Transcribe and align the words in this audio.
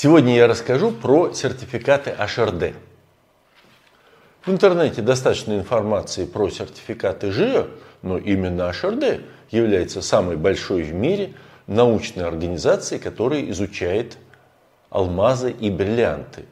Сегодня 0.00 0.36
я 0.36 0.46
расскажу 0.46 0.92
про 0.92 1.32
сертификаты 1.32 2.10
HRD. 2.16 2.76
В 4.46 4.48
интернете 4.48 5.02
достаточно 5.02 5.54
информации 5.54 6.24
про 6.24 6.48
сертификаты 6.50 7.32
ЖИО, 7.32 7.66
но 8.02 8.16
именно 8.16 8.70
HRD 8.70 9.24
является 9.50 10.00
самой 10.00 10.36
большой 10.36 10.84
в 10.84 10.94
мире 10.94 11.34
научной 11.66 12.24
организацией, 12.28 13.00
которая 13.00 13.50
изучает 13.50 14.18
алмазы 14.88 15.50
и 15.50 15.68
бриллианты. 15.68 16.44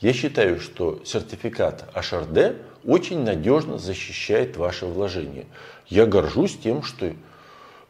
Я 0.00 0.12
считаю, 0.12 0.58
что 0.58 1.00
сертификат 1.04 1.84
HRD 1.94 2.60
очень 2.84 3.22
надежно 3.22 3.78
защищает 3.78 4.56
ваше 4.56 4.86
вложение. 4.86 5.46
Я 5.86 6.06
горжусь 6.06 6.58
тем, 6.58 6.82
что 6.82 7.12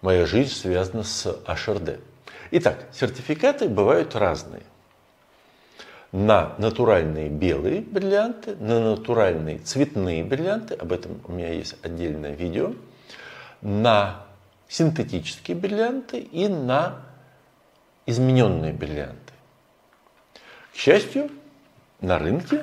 моя 0.03 0.27
жизнь 0.27 0.53
связана 0.53 1.05
с 1.05 1.25
HRD. 1.47 2.01
Итак, 2.51 2.85
сертификаты 2.93 3.67
бывают 3.67 4.15
разные. 4.15 4.63
На 6.15 6.55
натуральные 6.59 7.29
белые 7.29 7.81
бриллианты, 7.81 8.55
на 8.55 8.79
натуральные 8.79 9.59
цветные 9.59 10.23
бриллианты, 10.23 10.75
об 10.75 10.93
этом 10.93 11.21
у 11.25 11.33
меня 11.33 11.53
есть 11.53 11.75
отдельное 11.83 12.37
видео, 12.37 12.73
на 13.63 14.25
синтетические 14.69 15.57
бриллианты 15.57 16.21
и 16.21 16.47
на 16.47 17.01
измененные 18.07 18.73
бриллианты. 18.73 19.33
К 20.73 20.77
счастью, 20.77 21.33
на 22.01 22.21
рынке 22.21 22.63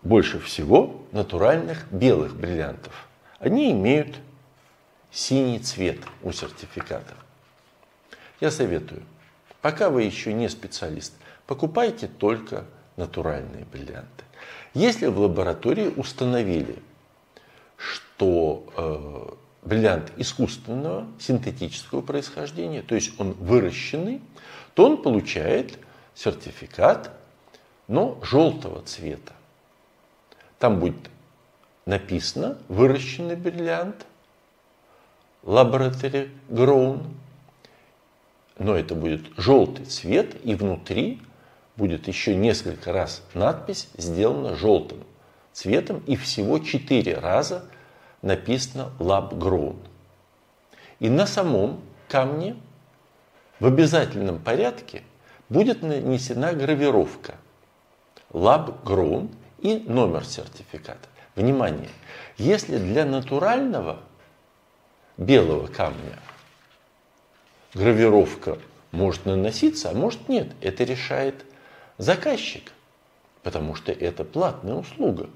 больше 0.00 0.40
всего 0.40 1.02
натуральных 1.12 1.92
белых 1.92 2.34
бриллиантов. 2.34 3.08
Они 3.40 3.72
имеют 3.72 4.16
синий 5.10 5.58
цвет 5.58 5.98
у 6.22 6.32
сертификатов. 6.32 7.18
Я 8.40 8.50
советую, 8.50 9.02
пока 9.60 9.90
вы 9.90 10.04
еще 10.04 10.32
не 10.32 10.48
специалист, 10.48 11.12
покупайте 11.48 12.06
только 12.06 12.66
натуральные 12.96 13.64
бриллианты. 13.64 14.24
Если 14.74 15.06
в 15.06 15.18
лаборатории 15.18 15.88
установили, 15.96 16.80
что 17.76 18.66
э, 18.76 19.66
бриллиант 19.66 20.12
искусственного, 20.18 21.06
синтетического 21.18 22.02
происхождения, 22.02 22.82
то 22.82 22.94
есть 22.94 23.18
он 23.18 23.32
выращенный, 23.32 24.20
то 24.74 24.84
он 24.84 25.02
получает 25.02 25.78
сертификат, 26.14 27.10
но 27.88 28.20
желтого 28.22 28.82
цвета. 28.82 29.32
Там 30.58 30.78
будет 30.78 31.10
написано 31.86 32.58
выращенный 32.68 33.36
бриллиант, 33.36 34.04
laboratory 35.44 36.28
grown, 36.50 37.06
но 38.58 38.76
это 38.76 38.94
будет 38.94 39.22
желтый 39.38 39.86
цвет, 39.86 40.36
и 40.44 40.54
внутри 40.54 41.22
будет 41.78 42.08
еще 42.08 42.34
несколько 42.34 42.92
раз 42.92 43.22
надпись 43.32 43.88
сделана 43.96 44.56
желтым 44.56 45.04
цветом, 45.52 46.02
и 46.06 46.16
всего 46.16 46.58
четыре 46.58 47.16
раза 47.18 47.64
написано 48.20 48.90
lab 48.98 49.30
grown. 49.30 49.76
И 50.98 51.08
на 51.08 51.26
самом 51.26 51.80
камне 52.08 52.56
в 53.60 53.66
обязательном 53.66 54.40
порядке 54.40 55.02
будет 55.48 55.82
нанесена 55.82 56.52
гравировка 56.52 57.36
Lab 58.30 58.82
Grown 58.84 59.34
и 59.58 59.78
номер 59.78 60.24
сертификата. 60.24 61.08
Внимание! 61.34 61.88
Если 62.36 62.78
для 62.78 63.04
натурального 63.04 64.00
белого 65.16 65.66
камня 65.66 66.18
гравировка 67.74 68.58
может 68.90 69.24
наноситься, 69.24 69.90
а 69.90 69.94
может 69.94 70.28
нет, 70.28 70.48
это 70.60 70.84
решает 70.84 71.44
заказчик, 71.98 72.72
потому 73.42 73.74
что 73.74 73.92
это 73.92 74.24
платная 74.24 74.74
услуга, 74.74 75.28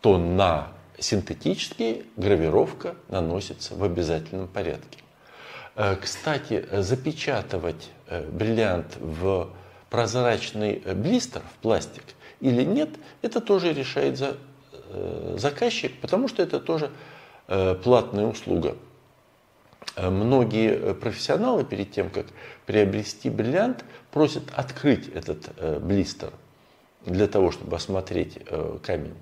то 0.00 0.18
на 0.18 0.68
синтетические 0.98 2.02
гравировка 2.16 2.96
наносится 3.08 3.74
в 3.74 3.82
обязательном 3.82 4.48
порядке. 4.48 4.98
Э, 5.76 5.96
кстати, 5.96 6.66
запечатывать 6.72 7.90
э, 8.06 8.28
бриллиант 8.28 8.96
в 8.96 9.50
прозрачный 9.90 10.82
э, 10.84 10.94
блистер, 10.94 11.42
в 11.42 11.62
пластик 11.62 12.02
или 12.40 12.62
нет, 12.62 12.90
это 13.22 13.40
тоже 13.40 13.72
решает 13.72 14.18
за, 14.18 14.36
заказчик, 15.36 15.92
потому 16.00 16.28
что 16.28 16.42
это 16.42 16.60
тоже 16.60 16.90
платная 17.46 18.26
услуга. 18.26 18.76
Многие 19.96 20.94
профессионалы 20.94 21.64
перед 21.64 21.92
тем, 21.92 22.10
как 22.10 22.26
приобрести 22.66 23.30
бриллиант, 23.30 23.84
просят 24.10 24.42
открыть 24.54 25.08
этот 25.08 25.50
блистер 25.82 26.32
для 27.06 27.28
того, 27.28 27.52
чтобы 27.52 27.76
осмотреть 27.76 28.38
камень. 28.82 29.14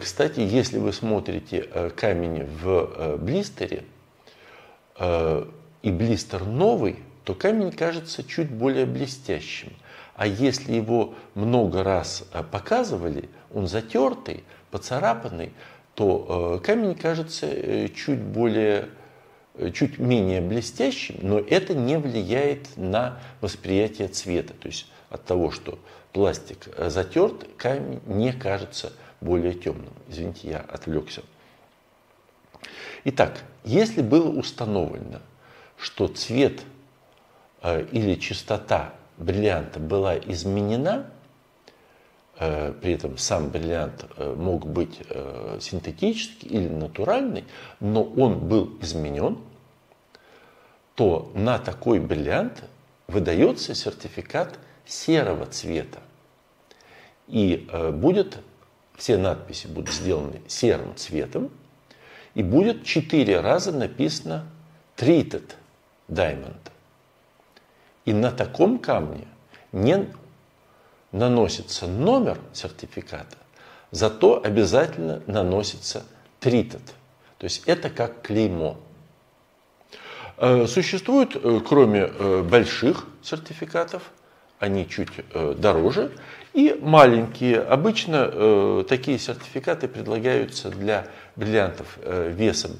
Кстати, 0.00 0.40
если 0.40 0.78
вы 0.78 0.92
смотрите 0.92 1.92
камень 1.96 2.44
в 2.44 3.16
блистере, 3.18 3.84
Э, 4.98 5.46
и 5.82 5.92
блистер 5.92 6.44
новый, 6.44 6.98
то 7.22 7.34
камень 7.34 7.70
кажется 7.70 8.24
чуть 8.24 8.50
более 8.50 8.84
блестящим. 8.84 9.72
А 10.16 10.26
если 10.26 10.72
его 10.72 11.14
много 11.34 11.84
раз 11.84 12.24
э, 12.32 12.42
показывали, 12.42 13.28
он 13.54 13.68
затертый, 13.68 14.42
поцарапанный, 14.72 15.52
то 15.98 16.60
э, 16.60 16.64
камень 16.64 16.94
кажется 16.94 17.88
чуть 17.88 18.20
более, 18.20 18.88
чуть 19.74 19.98
менее 19.98 20.40
блестящим, 20.40 21.16
но 21.22 21.40
это 21.40 21.74
не 21.74 21.98
влияет 21.98 22.76
на 22.76 23.18
восприятие 23.40 24.06
цвета. 24.06 24.54
То 24.54 24.68
есть 24.68 24.86
от 25.10 25.24
того, 25.24 25.50
что 25.50 25.76
пластик 26.12 26.68
затерт, 26.78 27.48
камень 27.56 28.00
не 28.06 28.32
кажется 28.32 28.92
более 29.20 29.54
темным. 29.54 29.92
Извините, 30.08 30.50
я 30.50 30.58
отвлекся. 30.58 31.22
Итак, 33.02 33.42
если 33.64 34.00
было 34.00 34.28
установлено, 34.28 35.18
что 35.76 36.06
цвет 36.06 36.60
э, 37.60 37.84
или 37.90 38.14
чистота 38.14 38.94
бриллианта 39.16 39.80
была 39.80 40.16
изменена, 40.16 41.10
э, 41.10 41.17
при 42.38 42.92
этом 42.92 43.18
сам 43.18 43.48
бриллиант 43.48 44.04
э, 44.16 44.34
мог 44.34 44.64
быть 44.64 45.00
э, 45.08 45.58
синтетический 45.60 46.48
или 46.48 46.68
натуральный, 46.68 47.44
но 47.80 48.04
он 48.04 48.38
был 48.48 48.78
изменен, 48.80 49.38
то 50.94 51.32
на 51.34 51.58
такой 51.58 51.98
бриллиант 51.98 52.62
выдается 53.08 53.74
сертификат 53.74 54.58
серого 54.86 55.46
цвета. 55.46 55.98
И 57.26 57.68
э, 57.72 57.90
будет, 57.90 58.38
все 58.96 59.16
надписи 59.16 59.66
будут 59.66 59.92
сделаны 59.92 60.40
серым 60.46 60.94
цветом, 60.94 61.50
и 62.34 62.42
будет 62.44 62.84
четыре 62.84 63.40
раза 63.40 63.72
написано 63.72 64.46
treated 64.96 65.54
diamond. 66.08 66.70
И 68.04 68.12
на 68.12 68.30
таком 68.30 68.78
камне 68.78 69.26
не 69.72 70.06
наносится 71.12 71.86
номер 71.86 72.38
сертификата, 72.52 73.36
зато 73.90 74.40
обязательно 74.42 75.22
наносится 75.26 76.04
treated. 76.40 76.82
То 77.38 77.44
есть 77.44 77.62
это 77.66 77.88
как 77.90 78.22
клеймо. 78.22 78.76
Э, 80.36 80.66
существует, 80.66 81.34
э, 81.34 81.60
кроме 81.66 82.10
э, 82.12 82.42
больших 82.42 83.06
сертификатов, 83.22 84.10
они 84.60 84.88
чуть 84.88 85.10
дороже, 85.60 86.10
и 86.52 86.76
маленькие. 86.82 87.60
Обычно 87.60 88.82
такие 88.88 89.16
сертификаты 89.16 89.86
предлагаются 89.86 90.70
для 90.70 91.06
бриллиантов 91.36 91.96
весом 92.04 92.72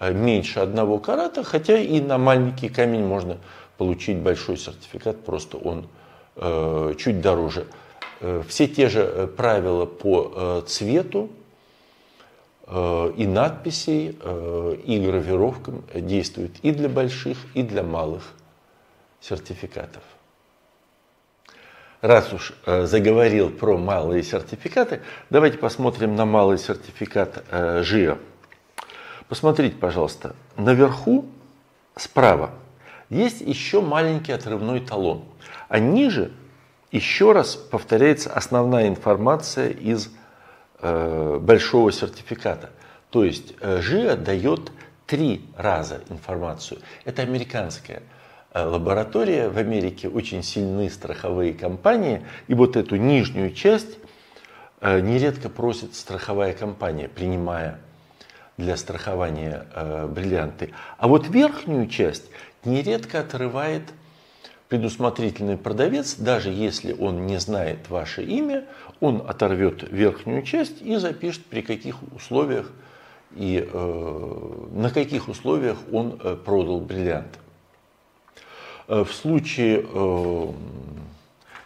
меньше 0.00 0.58
одного 0.58 0.98
карата, 0.98 1.44
хотя 1.44 1.78
и 1.78 2.00
на 2.00 2.18
маленький 2.18 2.68
камень 2.68 3.06
можно 3.06 3.36
получить 3.78 4.16
большой 4.16 4.56
сертификат, 4.56 5.24
просто 5.24 5.58
он 5.58 5.86
чуть 6.36 7.20
дороже. 7.20 7.66
Э, 8.20 8.42
все 8.48 8.68
те 8.68 8.88
же 8.88 9.00
э, 9.00 9.26
правила 9.26 9.84
по 9.84 10.32
э, 10.34 10.62
цвету 10.66 11.30
э, 12.66 13.12
и 13.16 13.26
надписей, 13.26 14.16
э, 14.20 14.76
и 14.84 15.04
гравировкам 15.04 15.84
действуют 15.94 16.52
и 16.62 16.70
для 16.70 16.88
больших, 16.88 17.38
и 17.54 17.62
для 17.62 17.82
малых 17.82 18.22
сертификатов 19.20 20.02
раз 22.02 22.32
уж 22.32 22.52
э, 22.66 22.84
заговорил 22.84 23.48
про 23.48 23.78
малые 23.78 24.22
сертификаты, 24.22 25.00
давайте 25.30 25.56
посмотрим 25.56 26.14
на 26.16 26.26
малый 26.26 26.58
сертификат 26.58 27.44
э, 27.50 27.82
ЖИО. 27.84 28.18
Посмотрите, 29.28 29.76
пожалуйста, 29.76 30.34
наверху 30.56 31.24
справа 31.96 32.50
есть 33.12 33.40
еще 33.40 33.80
маленький 33.80 34.32
отрывной 34.32 34.80
талон, 34.80 35.24
а 35.68 35.78
ниже 35.78 36.32
еще 36.90 37.32
раз 37.32 37.56
повторяется 37.56 38.32
основная 38.32 38.88
информация 38.88 39.70
из 39.70 40.10
э, 40.80 41.38
большого 41.40 41.92
сертификата. 41.92 42.70
То 43.10 43.24
есть 43.24 43.54
ЖИО 43.60 44.16
дает 44.16 44.72
три 45.06 45.44
раза 45.56 46.00
информацию. 46.08 46.80
Это 47.04 47.20
американская 47.20 48.02
э, 48.54 48.64
лаборатория 48.64 49.50
в 49.50 49.58
Америке, 49.58 50.08
очень 50.08 50.42
сильные 50.42 50.90
страховые 50.90 51.52
компании, 51.52 52.24
и 52.48 52.54
вот 52.54 52.76
эту 52.76 52.96
нижнюю 52.96 53.52
часть 53.52 53.98
э, 54.80 55.00
нередко 55.00 55.50
просит 55.50 55.94
страховая 55.94 56.54
компания, 56.54 57.08
принимая 57.08 57.78
для 58.62 58.76
страхования 58.76 59.66
э, 59.74 60.06
бриллианты. 60.06 60.72
А 60.96 61.08
вот 61.08 61.28
верхнюю 61.28 61.88
часть 61.88 62.24
нередко 62.64 63.20
отрывает 63.20 63.82
предусмотрительный 64.68 65.58
продавец, 65.58 66.14
даже 66.14 66.48
если 66.48 66.94
он 66.94 67.26
не 67.26 67.38
знает 67.38 67.90
ваше 67.90 68.22
имя, 68.24 68.64
он 69.00 69.22
оторвет 69.28 69.82
верхнюю 69.90 70.42
часть 70.42 70.80
и 70.80 70.96
запишет, 70.96 71.44
при 71.44 71.60
каких 71.60 71.96
условиях 72.14 72.70
и 73.34 73.68
э, 73.70 74.66
на 74.72 74.90
каких 74.90 75.28
условиях 75.28 75.76
он 75.92 76.18
э, 76.22 76.36
продал 76.36 76.80
бриллиант. 76.80 77.38
Э, 78.88 79.04
в 79.04 79.12
случае 79.12 79.84
э, 79.86 80.46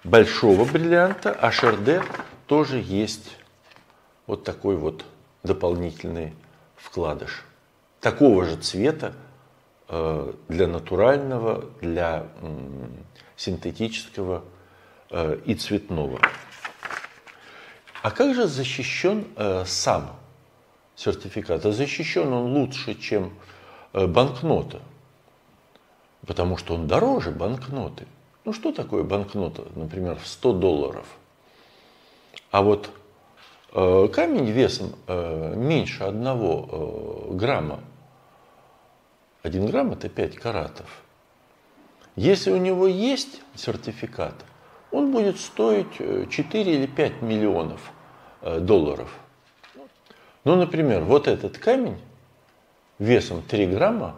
большого 0.03 0.65
бриллианта 0.65 1.37
HRD 1.41 2.03
тоже 2.47 2.83
есть 2.85 3.37
вот 4.27 4.45
такой 4.45 4.77
вот 4.77 5.05
дополнительный 5.43 6.33
вкладыш. 6.77 7.45
Такого 8.01 8.45
же 8.45 8.57
цвета 8.57 9.15
э, 9.89 10.33
для 10.49 10.67
натурального, 10.67 11.65
для 11.81 12.27
синтетического 13.37 14.45
э, 15.11 15.41
и 15.45 15.55
цветного. 15.55 16.21
А 18.03 18.11
как 18.11 18.35
же 18.35 18.47
защищен 18.47 19.27
э, 19.37 19.65
сам 19.67 20.17
сертификат? 20.95 21.67
А 21.67 21.73
защищен 21.73 22.33
он 22.33 22.53
лучше, 22.53 22.95
чем 22.95 23.33
банкнота, 23.93 24.83
потому 26.27 26.59
что 26.59 26.75
он 26.75 26.87
дороже 26.87 27.31
банкноты. 27.31 28.07
Ну 28.45 28.53
что 28.53 28.71
такое 28.71 29.03
банкнота, 29.03 29.65
например, 29.75 30.17
в 30.17 30.27
100 30.27 30.53
долларов? 30.53 31.07
А 32.51 32.63
вот 32.63 32.91
камень 33.77 34.51
весом 34.51 34.95
э, 35.07 35.55
меньше 35.55 36.05
одного 36.05 37.29
э, 37.31 37.35
грамма. 37.35 37.81
Один 39.43 39.67
грамм 39.67 39.93
это 39.93 40.09
5 40.09 40.37
каратов. 40.37 41.03
Если 42.17 42.51
у 42.51 42.57
него 42.57 42.87
есть 42.87 43.43
сертификат, 43.55 44.35
он 44.91 45.13
будет 45.13 45.39
стоить 45.39 45.99
4 45.99 46.75
или 46.75 46.87
5 46.87 47.21
миллионов 47.21 47.93
долларов. 48.61 49.13
Ну, 50.45 50.57
например, 50.57 51.05
вот 51.05 51.29
этот 51.29 51.59
камень 51.59 51.99
весом 52.99 53.43
3 53.43 53.67
грамма 53.67 54.17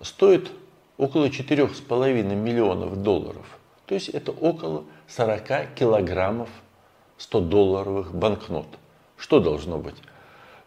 стоит 0.00 0.52
около 0.98 1.26
4,5 1.26 2.34
миллионов 2.36 3.02
долларов. 3.02 3.58
То 3.86 3.94
есть 3.94 4.08
это 4.10 4.30
около 4.30 4.84
40 5.08 5.74
килограммов 5.74 6.48
100-долларовых 7.20 8.12
банкнот. 8.12 8.66
Что 9.16 9.40
должно 9.40 9.78
быть 9.78 9.96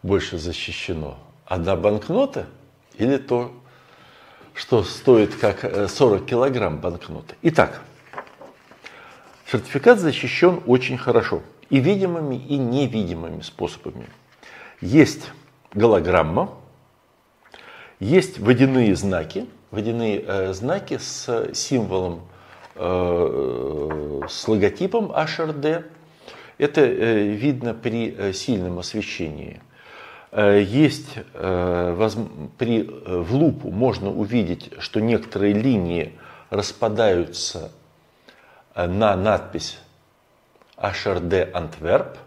больше 0.02 0.38
защищено? 0.38 1.18
Одна 1.44 1.76
банкнота 1.76 2.46
или 2.94 3.16
то, 3.16 3.52
что 4.54 4.84
стоит 4.84 5.34
как 5.34 5.90
40 5.90 6.22
э, 6.22 6.24
килограмм 6.24 6.78
банкноты? 6.78 7.34
Итак, 7.42 7.82
сертификат 9.50 9.98
защищен 9.98 10.62
очень 10.66 10.96
хорошо 10.96 11.42
и 11.70 11.80
видимыми, 11.80 12.36
и 12.36 12.56
невидимыми 12.56 13.40
способами. 13.40 14.08
Есть 14.80 15.32
голограмма, 15.72 16.54
есть 17.98 18.38
водяные 18.38 18.94
знаки, 18.94 19.46
водяные 19.72 20.22
э, 20.24 20.52
знаки 20.52 20.98
с 20.98 21.50
символом, 21.52 22.22
э, 22.76 24.20
с 24.28 24.46
логотипом 24.46 25.10
HRD, 25.10 25.84
это 26.58 26.82
э, 26.82 27.26
видно 27.28 27.74
при 27.74 28.14
э, 28.16 28.32
сильном 28.32 28.78
освещении. 28.78 29.60
Э, 30.30 30.62
есть 30.62 31.18
при, 31.32 32.82
в 32.82 33.34
лупу 33.34 33.70
можно 33.70 34.10
увидеть, 34.10 34.70
что 34.78 35.00
некоторые 35.00 35.54
линии 35.54 36.12
распадаются 36.50 37.72
на 38.74 39.16
надпись 39.16 39.78
HRD 40.76 41.50
Антверп. 41.52 42.18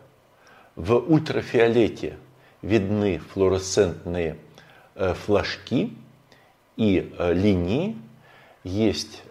В 0.76 0.96
ультрафиолете 0.96 2.18
видны 2.62 3.20
флуоресцентные 3.20 4.38
флажки 4.96 5.94
и 6.76 7.14
линии. 7.18 7.98
Есть 8.64 9.24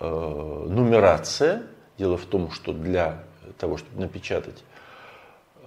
нумерация. 0.00 1.62
Дело 1.98 2.16
в 2.16 2.26
том, 2.26 2.50
что 2.50 2.72
для 2.72 3.24
того, 3.60 3.76
чтобы 3.76 4.00
напечатать 4.00 4.64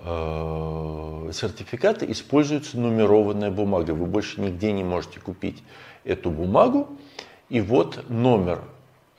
э, 0.04 1.30
сертификаты, 1.32 2.12
используется 2.12 2.78
нумерованная 2.78 3.52
бумага. 3.52 3.92
Вы 3.92 4.08
больше 4.08 4.42
нигде 4.42 4.72
не 4.72 4.84
можете 4.84 5.20
купить 5.20 5.64
эту 6.04 6.32
бумагу. 6.32 6.98
И 7.50 7.62
вот 7.62 8.10
номер 8.10 8.62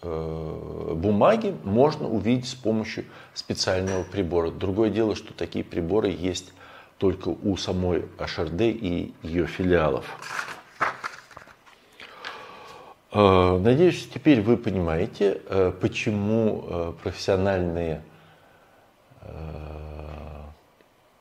э, 0.03 0.93
бумаги 0.95 1.55
можно 1.63 2.09
увидеть 2.09 2.49
с 2.49 2.55
помощью 2.55 3.05
специального 3.33 4.03
прибора. 4.03 4.51
Другое 4.51 4.91
дело, 4.91 5.15
что 5.15 5.33
такие 5.33 5.65
приборы 5.65 6.11
есть 6.11 6.53
только 6.99 7.29
у 7.29 7.57
самой 7.57 8.07
HRD 8.19 8.73
и 8.73 9.15
ее 9.23 9.47
филиалов. 9.47 10.05
Э, 13.13 13.59
надеюсь, 13.59 14.09
теперь 14.13 14.43
вы 14.43 14.57
понимаете, 14.57 15.41
почему 15.81 16.95
профессиональные 17.03 18.03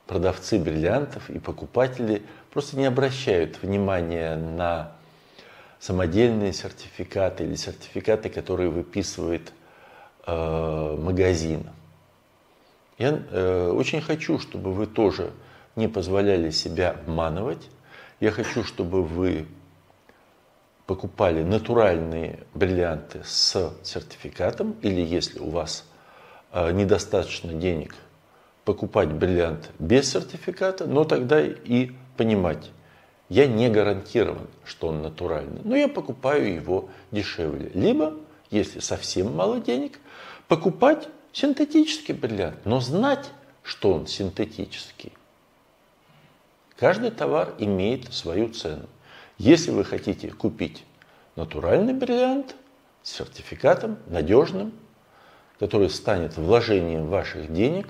продавцы 0.06 0.58
бриллиантов 0.58 1.30
и 1.30 1.38
покупатели 1.38 2.22
просто 2.52 2.76
не 2.76 2.84
обращают 2.84 3.62
внимания 3.62 4.36
на 4.36 4.92
самодельные 5.80 6.52
сертификаты 6.52 7.44
или 7.44 7.56
сертификаты, 7.56 8.28
которые 8.28 8.70
выписывает 8.70 9.52
э, 10.26 10.96
магазин. 10.98 11.68
Я 12.96 13.22
э, 13.30 13.70
очень 13.70 14.00
хочу, 14.00 14.38
чтобы 14.38 14.72
вы 14.72 14.86
тоже 14.86 15.32
не 15.76 15.88
позволяли 15.88 16.50
себя 16.50 16.92
обманывать. 16.92 17.68
Я 18.20 18.30
хочу, 18.30 18.62
чтобы 18.62 19.02
вы 19.02 19.46
покупали 20.86 21.42
натуральные 21.42 22.40
бриллианты 22.54 23.22
с 23.24 23.74
сертификатом, 23.82 24.76
или 24.82 25.00
если 25.00 25.38
у 25.38 25.50
вас 25.50 25.84
недостаточно 26.54 27.52
денег 27.52 27.96
покупать 28.64 29.12
бриллиант 29.12 29.70
без 29.78 30.10
сертификата, 30.10 30.86
но 30.86 31.04
тогда 31.04 31.44
и 31.44 31.90
понимать, 32.16 32.70
я 33.28 33.46
не 33.46 33.68
гарантирован, 33.68 34.46
что 34.64 34.88
он 34.88 35.02
натуральный, 35.02 35.60
но 35.64 35.76
я 35.76 35.88
покупаю 35.88 36.54
его 36.54 36.88
дешевле. 37.10 37.70
Либо, 37.74 38.14
если 38.50 38.80
совсем 38.80 39.34
мало 39.34 39.60
денег, 39.60 39.98
покупать 40.48 41.08
синтетический 41.32 42.14
бриллиант, 42.14 42.64
но 42.64 42.80
знать, 42.80 43.30
что 43.62 43.92
он 43.92 44.06
синтетический. 44.06 45.12
Каждый 46.76 47.10
товар 47.10 47.54
имеет 47.58 48.12
свою 48.12 48.48
цену. 48.50 48.86
Если 49.38 49.70
вы 49.70 49.84
хотите 49.84 50.30
купить 50.30 50.84
натуральный 51.34 51.94
бриллиант 51.94 52.54
с 53.02 53.12
сертификатом, 53.12 53.98
надежным, 54.06 54.72
который 55.58 55.88
станет 55.88 56.36
вложением 56.36 57.06
ваших 57.06 57.52
денег, 57.52 57.88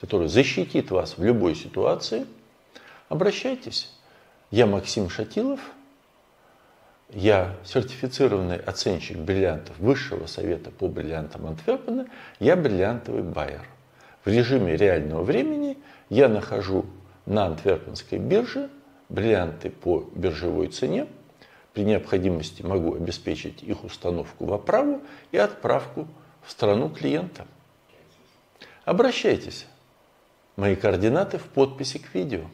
который 0.00 0.28
защитит 0.28 0.90
вас 0.90 1.18
в 1.18 1.24
любой 1.24 1.54
ситуации, 1.54 2.26
обращайтесь. 3.08 3.92
Я 4.50 4.66
Максим 4.66 5.10
Шатилов, 5.10 5.60
я 7.10 7.56
сертифицированный 7.64 8.56
оценщик 8.56 9.18
бриллиантов 9.18 9.78
Высшего 9.78 10.26
совета 10.26 10.70
по 10.70 10.88
бриллиантам 10.88 11.46
Антверпена, 11.46 12.06
я 12.38 12.56
бриллиантовый 12.56 13.22
байер. 13.22 13.62
В 14.24 14.28
режиме 14.28 14.76
реального 14.76 15.22
времени 15.22 15.78
я 16.10 16.28
нахожу 16.28 16.86
на 17.24 17.46
Антверпенской 17.46 18.18
бирже 18.18 18.68
бриллианты 19.08 19.70
по 19.70 20.04
биржевой 20.14 20.68
цене. 20.68 21.06
При 21.72 21.84
необходимости 21.84 22.62
могу 22.62 22.94
обеспечить 22.94 23.62
их 23.62 23.84
установку 23.84 24.46
в 24.46 24.52
оправу 24.52 25.00
и 25.32 25.38
отправку 25.38 26.06
в 26.48 26.50
страну 26.50 26.88
клиента. 26.88 27.46
Обращайтесь. 28.86 29.66
Мои 30.56 30.76
координаты 30.76 31.36
в 31.36 31.42
подписи 31.42 31.98
к 31.98 32.14
видео. 32.14 32.46